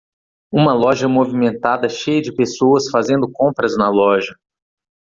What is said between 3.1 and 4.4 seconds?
compras na loja.